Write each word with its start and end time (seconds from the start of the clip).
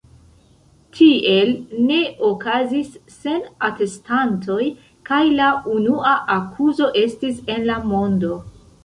Tiel 0.99 1.49
ne 1.89 1.97
okazis 2.29 2.95
sen 3.17 3.43
atestantoj 3.67 4.65
kaj 5.11 5.21
la 5.35 5.51
unua 5.75 6.15
akuzo 6.37 6.89
estis 7.03 7.39
en 7.59 7.69
la 7.69 7.77
mondo. 7.93 8.33